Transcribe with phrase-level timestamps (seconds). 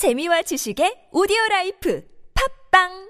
[0.00, 2.00] 재미와 지식의 오디오 라이프.
[2.32, 3.09] 팝빵!